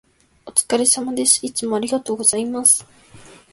[0.47, 1.45] お疲れ様です。
[1.45, 2.83] いつもありがとうございます。